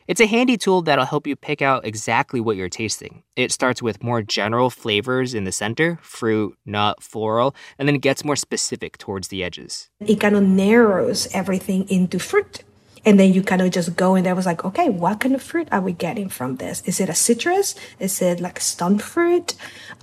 It's 0.10 0.19
a 0.19 0.25
handy 0.25 0.58
tool 0.58 0.81
that'll 0.81 1.05
help 1.05 1.27
you 1.27 1.36
pick 1.36 1.62
out 1.62 1.86
exactly 1.86 2.41
what 2.41 2.58
you're 2.58 2.67
tasting. 2.67 3.22
It 3.36 3.51
starts 3.51 3.79
with 3.79 4.01
more 4.01 4.24
general 4.24 4.72
flavors 4.72 5.36
in 5.36 5.43
the 5.43 5.51
center 5.51 6.00
fruit, 6.01 6.58
nut, 6.65 7.03
floral 7.03 7.55
and 7.77 7.88
then 7.88 7.93
it 7.93 8.01
gets 8.01 8.25
more 8.25 8.36
specific 8.36 8.98
towards 8.98 9.27
the 9.27 9.43
edges. 9.43 9.91
It 10.00 10.19
kind 10.19 10.36
of 10.36 10.41
narrows 10.41 11.27
everything 11.31 11.88
into 11.89 12.17
fruit. 12.17 12.63
And 13.06 13.20
then 13.20 13.34
you 13.34 13.41
kind 13.41 13.62
of 13.62 13.72
just 13.72 13.96
go 13.96 14.15
and 14.15 14.25
there 14.25 14.36
was 14.36 14.46
like, 14.46 14.65
okay, 14.65 14.89
what 14.89 15.20
kind 15.20 15.36
of 15.36 15.41
fruit 15.41 15.68
are 15.72 15.82
we 15.82 15.94
getting 15.94 16.29
from 16.29 16.58
this? 16.58 16.82
Is 16.86 17.00
it 17.00 17.10
a 17.10 17.15
citrus? 17.15 17.75
Is 18.00 18.22
it 18.22 18.39
like 18.39 18.60
a 18.60 18.62
stone 18.62 19.00
fruit? 19.00 19.56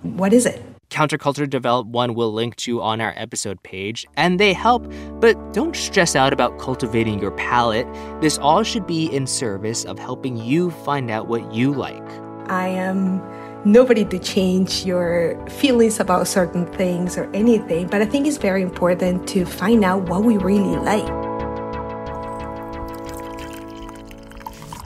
What 0.03 0.33
is 0.33 0.47
it? 0.47 0.63
Counterculture 0.91 1.51
developed 1.51 1.91
one 1.91 2.15
we'll 2.15 2.33
link 2.33 2.55
to 2.57 2.81
on 2.81 3.01
our 3.01 3.13
episode 3.17 3.61
page, 3.65 4.07
and 4.17 4.39
they 4.39 4.53
help, 4.53 4.91
but 5.21 5.35
don't 5.53 5.75
stress 5.75 6.15
out 6.15 6.33
about 6.33 6.59
cultivating 6.59 7.19
your 7.19 7.33
palate. 7.33 7.89
This 8.21 8.39
all 8.39 8.63
should 8.63 8.87
be 8.87 9.07
in 9.07 9.27
service 9.27 9.85
of 9.85 9.99
helping 9.99 10.37
you 10.37 10.71
find 10.71 11.11
out 11.11 11.27
what 11.27 11.53
you 11.53 11.75
like. 11.75 12.09
I 12.49 12.69
am 12.69 13.21
nobody 13.65 14.05
to 14.05 14.19
change 14.21 14.87
your 14.87 15.45
feelings 15.49 15.99
about 15.99 16.29
certain 16.29 16.67
things 16.75 17.19
or 17.19 17.29
anything, 17.35 17.89
but 17.89 18.01
I 18.01 18.07
think 18.07 18.29
it's 18.29 18.39
very 18.39 18.63
important 18.63 19.27
to 19.31 19.45
find 19.45 19.85
out 19.85 20.09
what 20.09 20.23
we 20.23 20.37
really 20.37 20.77
like. 20.77 21.26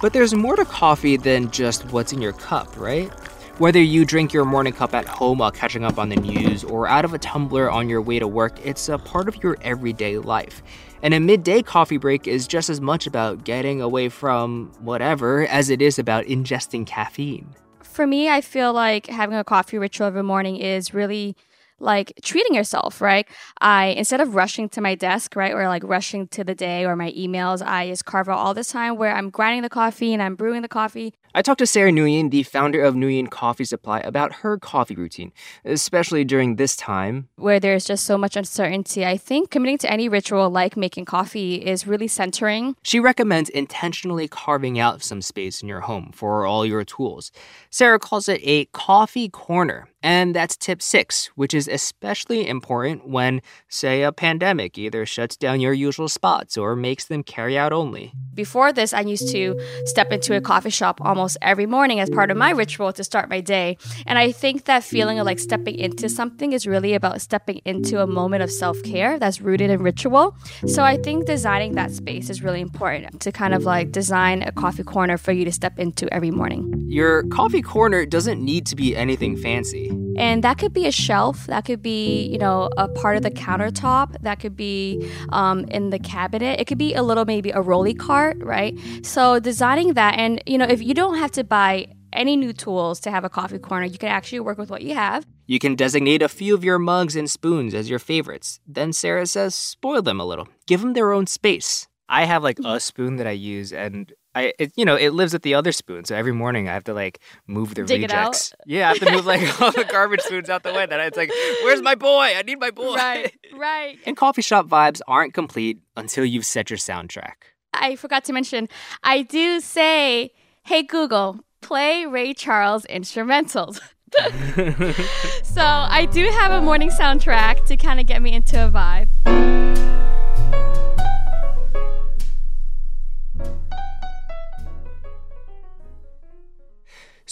But 0.00 0.14
there's 0.14 0.35
more 0.35 0.57
to 0.57 0.64
coffee 0.64 1.19
than 1.19 1.50
just 1.50 1.85
what's 1.92 2.12
in 2.12 2.23
your 2.23 2.33
cup, 2.33 2.75
right? 2.78 3.11
Whether 3.59 3.83
you 3.83 4.07
drink 4.07 4.33
your 4.33 4.47
morning 4.47 4.73
cup 4.73 4.95
at 4.95 5.07
home 5.07 5.38
while 5.38 5.50
catching 5.50 5.85
up 5.85 5.99
on 5.99 6.09
the 6.09 6.16
news 6.16 6.64
or 6.64 6.88
out 6.88 7.04
of 7.04 7.12
a 7.12 7.19
tumbler 7.19 7.71
on 7.71 7.90
your 7.90 8.00
way 8.00 8.19
to 8.19 8.26
work, 8.26 8.59
it's 8.64 8.88
a 8.88 8.97
part 8.97 9.28
of 9.28 9.42
your 9.42 9.59
everyday 9.61 10.16
life. 10.16 10.62
And 11.02 11.12
a 11.12 11.21
midday 11.21 11.61
coffee 11.61 11.99
break 11.99 12.26
is 12.26 12.49
just 12.49 12.71
as 12.71 12.80
much 12.80 13.07
about 13.07 13.45
getting 13.45 13.83
away 13.83 14.09
from 14.09 14.73
whatever 14.80 15.47
as 15.49 15.69
it 15.69 15.83
is 15.83 15.99
about 15.99 16.25
ingesting 16.25 16.87
caffeine. 16.87 17.54
For 17.83 18.07
me, 18.07 18.30
I 18.30 18.40
feel 18.40 18.73
like 18.73 19.07
having 19.07 19.37
a 19.37 19.45
coffee 19.45 19.76
ritual 19.76 20.07
every 20.07 20.23
morning 20.23 20.57
is 20.57 20.95
really 20.95 21.37
like 21.80 22.12
treating 22.22 22.54
yourself, 22.54 23.00
right? 23.00 23.26
I 23.60 23.87
instead 23.87 24.20
of 24.20 24.34
rushing 24.34 24.68
to 24.70 24.80
my 24.80 24.94
desk, 24.94 25.34
right, 25.37 25.52
or 25.52 25.66
like 25.68 25.82
rushing 25.84 26.28
to 26.28 26.44
the 26.44 26.54
day 26.54 26.84
or 26.84 26.96
my 26.96 27.12
emails, 27.12 27.66
I 27.66 27.88
just 27.88 28.04
carve 28.04 28.28
out 28.28 28.38
all 28.38 28.54
this 28.54 28.70
time 28.70 28.96
where 28.96 29.14
I'm 29.14 29.30
grinding 29.30 29.62
the 29.62 29.68
coffee 29.68 30.12
and 30.12 30.22
I'm 30.22 30.34
brewing 30.34 30.62
the 30.62 30.68
coffee. 30.68 31.14
I 31.32 31.42
talked 31.42 31.60
to 31.60 31.66
Sarah 31.66 31.92
Nguyen, 31.92 32.30
the 32.30 32.42
founder 32.42 32.82
of 32.82 32.94
Nguyen 32.94 33.30
Coffee 33.30 33.64
Supply, 33.64 34.00
about 34.00 34.32
her 34.32 34.58
coffee 34.58 34.96
routine, 34.96 35.32
especially 35.64 36.25
during 36.25 36.56
this 36.56 36.75
time 36.75 37.28
where 37.37 37.60
there's 37.60 37.84
just 37.84 38.04
so 38.04 38.18
much 38.18 38.37
uncertainty. 38.37 39.06
I 39.06 39.16
think 39.16 39.50
committing 39.50 39.78
to 39.78 39.90
any 39.90 40.08
ritual 40.08 40.50
like 40.50 40.76
making 40.76 41.04
coffee 41.04 41.54
is 41.54 41.87
really 41.87 42.08
centering. 42.08 42.75
She 42.82 42.99
recommends 42.99 43.49
intentionally 43.50 44.26
carving 44.26 44.78
out 44.78 45.02
some 45.02 45.22
space 45.22 45.62
in 45.62 45.68
your 45.68 45.80
home 45.80 46.10
for 46.12 46.44
all 46.44 46.66
your 46.66 46.84
tools. 46.84 47.30
Sarah 47.70 47.99
calls 47.99 48.28
it 48.28 48.40
a 48.42 48.64
coffee 48.66 49.28
corner. 49.28 49.89
And 50.02 50.35
that's 50.35 50.57
tip 50.57 50.80
six, 50.80 51.26
which 51.35 51.52
is 51.52 51.69
especially 51.69 52.49
important 52.49 53.07
when, 53.07 53.42
say, 53.69 54.02
a 54.02 54.12
pandemic 54.12 54.78
either 54.78 55.04
shuts 55.04 55.37
down 55.37 55.61
your 55.61 55.75
usual 55.75 56.09
spots 56.09 56.57
or 56.57 56.75
makes 56.75 57.04
them 57.04 57.23
carry 57.23 57.59
out 57.59 57.73
only. 57.73 58.12
Before 58.35 58.73
this, 58.73 58.95
I 58.95 59.02
used 59.02 59.30
to 59.33 59.61
step 59.85 60.11
into 60.11 60.35
a 60.35 60.40
coffee 60.40 60.71
shop 60.71 61.00
almost 61.02 61.37
every 61.42 61.66
morning 61.66 62.00
as 62.00 62.09
part 62.09 62.30
of 62.30 62.37
my 62.37 62.50
ritual 62.50 62.92
to 62.95 63.04
start 63.04 63.28
my 63.28 63.40
day. 63.40 63.76
And 64.07 64.19
I 64.19 64.33
think 64.33 64.64
that 64.64 64.85
feeling 64.85 65.19
of 65.19 65.26
like 65.26 65.38
stepping 65.38 65.75
into 65.75 66.09
something 66.09 66.52
is 66.52 66.66
really 66.66 66.95
about 66.95 67.21
stepping 67.21 67.61
into 67.66 68.00
a 68.00 68.07
moment 68.07 68.42
of 68.42 68.50
self 68.50 68.83
care 68.83 69.19
that's 69.19 69.40
rooted 69.40 69.71
in 69.71 69.83
ritual. 69.83 70.35
So 70.66 70.83
I 70.83 70.97
think 70.97 71.26
designing 71.26 71.75
that 71.75 71.90
space 71.90 72.30
is 72.30 72.42
really 72.42 72.61
important 72.61 73.21
to 73.21 73.33
kind 73.33 73.52
of 73.52 73.64
like 73.64 73.92
design 73.92 74.42
a 74.42 74.52
coffee 74.52 74.85
corner 74.85 75.19
for 75.19 75.33
you 75.33 75.45
to 75.45 75.52
step 75.52 75.78
into 75.78 76.12
every 76.12 76.30
morning. 76.30 76.73
Your 76.87 77.25
coffee 77.25 77.62
corner 77.62 78.07
doesn't 78.07 78.42
need 78.42 78.64
to 78.66 78.76
be 78.76 78.97
anything 78.97 79.37
fancy. 79.37 79.89
And 80.16 80.44
that 80.44 80.59
could 80.59 80.73
be 80.73 80.87
a 80.87 80.92
shelf, 80.92 81.47
that 81.47 81.64
could 81.64 81.82
be, 81.82 82.26
you 82.26 82.38
know, 82.38 82.68
a 82.76 82.88
part 82.88 83.16
of 83.16 83.23
the 83.23 83.30
countertop, 83.30 84.20
that 84.23 84.40
could 84.40 84.56
be 84.56 85.09
um, 85.30 85.64
in 85.66 85.90
the 85.90 85.99
cabinet. 85.99 86.61
It 86.61 86.66
could 86.66 86.78
be 86.78 86.94
a 86.94 87.02
little, 87.02 87.25
maybe 87.25 87.50
a 87.50 87.61
rolly 87.61 87.94
cart, 87.94 88.37
right? 88.40 88.78
So 89.02 89.40
designing 89.40 89.94
that, 89.94 90.18
and, 90.18 90.42
you 90.47 90.59
know, 90.59 90.66
if 90.66 90.82
you 90.82 90.94
don't 90.94 91.16
have 91.16 91.30
to 91.32 91.44
buy 91.44 91.87
any 92.12 92.37
new 92.37 92.52
tools 92.52 93.00
to 93.00 93.11
have 93.11 93.25
a 93.25 93.28
coffee 93.28 93.59
corner, 93.59 93.87
you 93.87 93.99
can 93.99 94.09
actually 94.09 94.40
work 94.40 94.59
with 94.59 94.68
what 94.68 94.82
you 94.82 94.94
have. 94.94 95.26
You 95.47 95.59
can 95.59 95.75
designate 95.75 96.23
a 96.23 96.28
few 96.28 96.54
of 96.54 96.64
your 96.64 96.78
mugs 96.78 97.16
and 97.16 97.30
spoons 97.30 97.73
as 97.73 97.88
your 97.88 97.99
favorites. 97.99 98.61
Then 98.66 98.92
Sarah 98.92 99.26
says, 99.26 99.54
spoil 99.54 100.02
them 100.02 100.20
a 100.20 100.25
little, 100.25 100.49
give 100.66 100.80
them 100.80 100.92
their 100.92 101.12
own 101.12 101.26
space. 101.26 101.88
I 102.09 102.25
have 102.25 102.42
like 102.42 102.59
a 102.64 102.80
spoon 102.80 103.16
that 103.16 103.26
I 103.28 103.32
use, 103.32 103.73
and 103.73 104.12
I, 104.40 104.52
it, 104.59 104.73
you 104.76 104.85
know, 104.85 104.97
it 104.97 105.11
lives 105.11 105.32
with 105.32 105.42
the 105.42 105.54
other 105.54 105.73
spoon. 105.73 106.04
So 106.04 106.16
every 106.16 106.32
morning 106.32 106.68
I 106.68 106.73
have 106.73 106.85
to 106.85 106.94
like 106.94 107.20
move 107.47 107.75
the 107.75 107.85
Dig 107.85 108.02
rejects. 108.02 108.54
Yeah, 108.66 108.87
I 108.87 108.88
have 108.94 109.00
to 109.00 109.12
move 109.12 109.26
like 109.26 109.61
all 109.61 109.73
the 109.73 109.85
garbage 109.85 110.20
spoons 110.20 110.49
out 110.49 110.62
the 110.62 110.73
way. 110.73 110.87
Then 110.87 111.00
it's 111.00 111.16
like, 111.16 111.30
where's 111.62 111.82
my 111.82 111.94
boy? 111.94 112.32
I 112.37 112.42
need 112.42 112.59
my 112.59 112.70
boy. 112.70 112.94
Right, 112.94 113.35
right. 113.54 113.99
and 114.06 114.16
coffee 114.16 114.42
shop 114.42 114.66
vibes 114.66 115.00
aren't 115.06 115.35
complete 115.35 115.80
until 115.97 116.25
you've 116.25 116.47
set 116.47 116.70
your 116.70 116.78
soundtrack. 116.78 117.35
I 117.75 117.97
forgot 117.97 118.25
to 118.25 118.32
mention, 118.32 118.68
I 119.02 119.23
do 119.23 119.61
say, 119.61 120.32
hey 120.64 120.82
Google, 120.82 121.40
play 121.61 122.06
Ray 122.06 122.35
Charles 122.35 122.87
instrumentals. 122.87 123.80
so 125.44 125.62
I 125.62 126.09
do 126.11 126.25
have 126.25 126.52
a 126.52 126.61
morning 126.61 126.90
soundtrack 126.90 127.66
to 127.66 127.76
kind 127.76 128.00
of 128.00 128.06
get 128.06 128.20
me 128.23 128.32
into 128.32 128.66
a 128.66 128.70
vibe. 128.70 129.60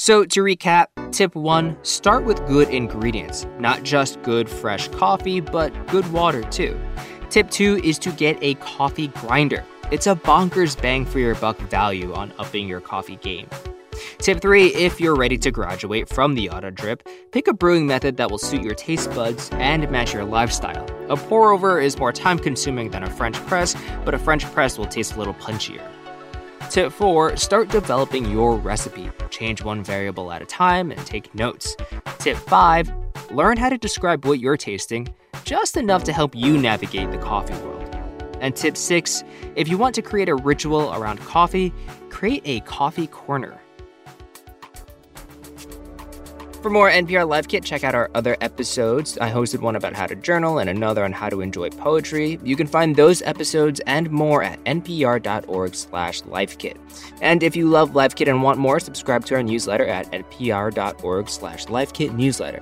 So, 0.00 0.24
to 0.26 0.44
recap, 0.44 0.86
tip 1.10 1.34
one 1.34 1.76
start 1.82 2.24
with 2.24 2.46
good 2.46 2.68
ingredients, 2.68 3.48
not 3.58 3.82
just 3.82 4.22
good 4.22 4.48
fresh 4.48 4.86
coffee, 4.86 5.40
but 5.40 5.72
good 5.88 6.06
water 6.12 6.44
too. 6.44 6.80
Tip 7.30 7.50
two 7.50 7.80
is 7.82 7.98
to 7.98 8.12
get 8.12 8.38
a 8.40 8.54
coffee 8.54 9.08
grinder. 9.08 9.64
It's 9.90 10.06
a 10.06 10.14
bonkers 10.14 10.80
bang 10.80 11.04
for 11.04 11.18
your 11.18 11.34
buck 11.34 11.58
value 11.62 12.14
on 12.14 12.32
upping 12.38 12.68
your 12.68 12.80
coffee 12.80 13.16
game. 13.16 13.48
Tip 14.18 14.40
three 14.40 14.68
if 14.68 15.00
you're 15.00 15.16
ready 15.16 15.36
to 15.38 15.50
graduate 15.50 16.08
from 16.08 16.36
the 16.36 16.48
auto 16.48 16.70
drip, 16.70 17.02
pick 17.32 17.48
a 17.48 17.52
brewing 17.52 17.88
method 17.88 18.18
that 18.18 18.30
will 18.30 18.38
suit 18.38 18.62
your 18.62 18.76
taste 18.76 19.10
buds 19.16 19.50
and 19.54 19.90
match 19.90 20.14
your 20.14 20.24
lifestyle. 20.24 20.86
A 21.10 21.16
pour 21.16 21.50
over 21.50 21.80
is 21.80 21.98
more 21.98 22.12
time 22.12 22.38
consuming 22.38 22.92
than 22.92 23.02
a 23.02 23.10
French 23.10 23.34
press, 23.46 23.74
but 24.04 24.14
a 24.14 24.18
French 24.20 24.44
press 24.52 24.78
will 24.78 24.86
taste 24.86 25.16
a 25.16 25.18
little 25.18 25.34
punchier. 25.34 25.84
Tip 26.70 26.92
4 26.92 27.36
Start 27.36 27.70
developing 27.70 28.30
your 28.30 28.56
recipe. 28.56 29.10
Change 29.30 29.62
one 29.62 29.82
variable 29.82 30.30
at 30.30 30.42
a 30.42 30.44
time 30.44 30.90
and 30.90 31.06
take 31.06 31.34
notes. 31.34 31.74
Tip 32.18 32.36
5 32.36 32.92
Learn 33.30 33.56
how 33.56 33.70
to 33.70 33.78
describe 33.78 34.26
what 34.26 34.38
you're 34.38 34.56
tasting, 34.56 35.08
just 35.44 35.76
enough 35.76 36.04
to 36.04 36.12
help 36.12 36.34
you 36.34 36.58
navigate 36.58 37.10
the 37.10 37.18
coffee 37.18 37.54
world. 37.64 37.96
And 38.40 38.54
tip 38.54 38.76
6 38.76 39.24
If 39.56 39.68
you 39.68 39.78
want 39.78 39.94
to 39.94 40.02
create 40.02 40.28
a 40.28 40.34
ritual 40.34 40.92
around 40.92 41.20
coffee, 41.20 41.72
create 42.10 42.42
a 42.44 42.60
coffee 42.60 43.06
corner. 43.06 43.58
For 46.62 46.70
more 46.70 46.90
NPR 46.90 47.28
Life 47.28 47.46
Kit, 47.46 47.62
check 47.62 47.84
out 47.84 47.94
our 47.94 48.10
other 48.16 48.36
episodes. 48.40 49.16
I 49.18 49.30
hosted 49.30 49.60
one 49.60 49.76
about 49.76 49.94
how 49.94 50.08
to 50.08 50.16
journal 50.16 50.58
and 50.58 50.68
another 50.68 51.04
on 51.04 51.12
how 51.12 51.28
to 51.28 51.40
enjoy 51.40 51.70
poetry. 51.70 52.40
You 52.42 52.56
can 52.56 52.66
find 52.66 52.96
those 52.96 53.22
episodes 53.22 53.80
and 53.86 54.10
more 54.10 54.42
at 54.42 54.62
npr.org 54.64 55.74
slash 55.76 56.22
lifekit. 56.22 56.76
And 57.22 57.44
if 57.44 57.54
you 57.54 57.68
love 57.68 57.94
Life 57.94 58.16
Kit 58.16 58.26
and 58.26 58.42
want 58.42 58.58
more, 58.58 58.80
subscribe 58.80 59.24
to 59.26 59.36
our 59.36 59.42
newsletter 59.42 59.86
at 59.86 60.10
npr.org 60.10 61.28
slash 61.28 61.66
lifekit 61.66 62.12
newsletter. 62.16 62.60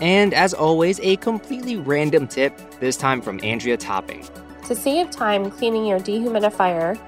And 0.00 0.34
as 0.34 0.52
always, 0.52 1.00
a 1.00 1.16
completely 1.16 1.76
random 1.76 2.28
tip, 2.28 2.58
this 2.78 2.98
time 2.98 3.22
from 3.22 3.40
Andrea 3.42 3.78
Topping. 3.78 4.22
To 4.66 4.74
save 4.74 5.10
time 5.10 5.50
cleaning 5.50 5.86
your 5.86 5.98
dehumidifier, 5.98 6.98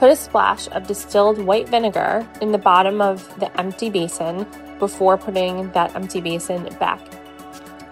put 0.00 0.10
a 0.10 0.16
splash 0.16 0.66
of 0.68 0.86
distilled 0.86 1.36
white 1.44 1.68
vinegar 1.68 2.26
in 2.40 2.52
the 2.52 2.58
bottom 2.58 3.02
of 3.02 3.38
the 3.38 3.60
empty 3.60 3.90
basin 3.90 4.46
before 4.78 5.18
putting 5.18 5.70
that 5.72 5.94
empty 5.94 6.22
basin 6.22 6.64
back. 6.80 6.98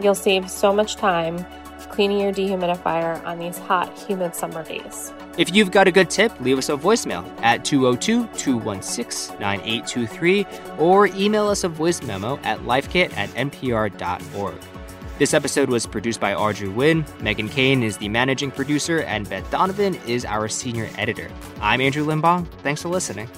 You'll 0.01 0.15
save 0.15 0.51
so 0.51 0.73
much 0.73 0.97
time 0.97 1.45
cleaning 1.91 2.21
your 2.21 2.33
dehumidifier 2.33 3.23
on 3.27 3.39
these 3.39 3.59
hot, 3.59 3.93
humid 3.99 4.35
summer 4.35 4.65
days. 4.65 5.13
If 5.37 5.55
you've 5.55 5.71
got 5.71 5.87
a 5.87 5.93
good 5.93 6.09
tip, 6.09 6.33
leave 6.41 6.57
us 6.57 6.71
a 6.71 6.77
voicemail 6.77 7.29
at 7.43 7.63
202 7.65 8.27
216 8.39 9.39
9823 9.39 10.47
or 10.79 11.09
email 11.09 11.47
us 11.49 11.63
a 11.65 11.69
voice 11.69 12.03
memo 12.03 12.39
at 12.43 12.59
lifekit 12.61 13.15
at 13.19 13.29
npr.org. 13.31 14.78
This 15.19 15.35
episode 15.35 15.69
was 15.69 15.85
produced 15.85 16.21
by 16.21 16.33
Audrey 16.33 16.69
Nguyen. 16.69 17.05
Meghan 17.19 17.51
Keane 17.51 17.83
is 17.83 17.97
the 17.97 18.09
managing 18.09 18.53
producer, 18.53 19.01
and 19.01 19.29
Beth 19.29 19.51
Donovan 19.51 19.97
is 20.07 20.25
our 20.25 20.47
senior 20.47 20.89
editor. 20.97 21.29
I'm 21.61 21.81
Andrew 21.81 22.07
Limbong. 22.07 22.47
Thanks 22.63 22.83
for 22.83 22.89
listening. 22.89 23.29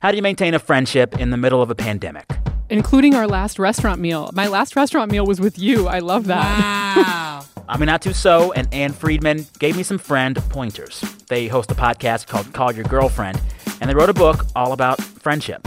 How 0.00 0.10
do 0.10 0.18
you 0.18 0.22
maintain 0.22 0.52
a 0.52 0.58
friendship 0.58 1.18
in 1.18 1.30
the 1.30 1.38
middle 1.38 1.62
of 1.62 1.70
a 1.70 1.74
pandemic? 1.74 2.26
Including 2.68 3.14
our 3.14 3.26
last 3.26 3.58
restaurant 3.58 4.02
meal. 4.02 4.28
My 4.34 4.46
last 4.46 4.76
restaurant 4.76 5.10
meal 5.10 5.24
was 5.24 5.40
with 5.40 5.58
you. 5.58 5.88
I 5.88 6.00
love 6.00 6.26
that. 6.26 7.06
Wow. 7.06 7.44
Aminatou 7.74 8.14
Sow 8.14 8.52
and 8.52 8.72
Ann 8.74 8.92
Friedman 8.92 9.46
gave 9.58 9.78
me 9.78 9.82
some 9.82 9.96
friend 9.96 10.36
pointers. 10.50 11.00
They 11.28 11.48
host 11.48 11.70
a 11.70 11.74
podcast 11.74 12.26
called 12.26 12.52
Call 12.52 12.72
Your 12.72 12.84
Girlfriend, 12.84 13.40
and 13.80 13.88
they 13.88 13.94
wrote 13.94 14.10
a 14.10 14.14
book 14.14 14.44
all 14.54 14.72
about 14.72 15.00
friendship. 15.00 15.66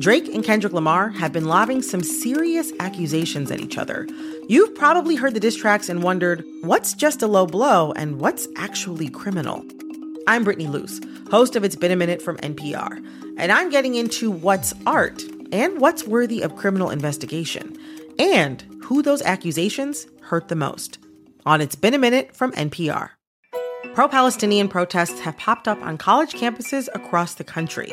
Drake 0.00 0.28
and 0.28 0.42
Kendrick 0.42 0.72
Lamar 0.72 1.10
have 1.10 1.30
been 1.30 1.44
lobbing 1.44 1.82
some 1.82 2.02
serious 2.02 2.72
accusations 2.80 3.50
at 3.50 3.60
each 3.60 3.76
other. 3.76 4.08
You've 4.48 4.74
probably 4.74 5.14
heard 5.14 5.34
the 5.34 5.40
diss 5.40 5.56
tracks 5.56 5.90
and 5.90 6.02
wondered 6.02 6.42
what's 6.62 6.94
just 6.94 7.20
a 7.20 7.26
low 7.26 7.44
blow 7.44 7.92
and 7.92 8.18
what's 8.18 8.48
actually 8.56 9.10
criminal. 9.10 9.62
I'm 10.26 10.42
Brittany 10.42 10.68
Luce, 10.68 11.02
host 11.30 11.54
of 11.54 11.64
It's 11.64 11.76
Been 11.76 11.92
a 11.92 11.96
Minute 11.96 12.22
from 12.22 12.38
NPR, 12.38 12.96
and 13.36 13.52
I'm 13.52 13.68
getting 13.68 13.94
into 13.94 14.30
what's 14.30 14.72
art 14.86 15.22
and 15.52 15.78
what's 15.78 16.04
worthy 16.04 16.40
of 16.40 16.56
criminal 16.56 16.88
investigation, 16.88 17.76
and 18.18 18.64
who 18.82 19.02
those 19.02 19.20
accusations 19.20 20.06
hurt 20.22 20.48
the 20.48 20.56
most. 20.56 20.98
On 21.44 21.60
It's 21.60 21.76
Been 21.76 21.92
a 21.92 21.98
Minute 21.98 22.34
from 22.34 22.52
NPR. 22.52 23.10
Pro 23.92 24.08
Palestinian 24.08 24.68
protests 24.68 25.20
have 25.20 25.36
popped 25.36 25.68
up 25.68 25.82
on 25.82 25.98
college 25.98 26.32
campuses 26.32 26.88
across 26.94 27.34
the 27.34 27.44
country. 27.44 27.92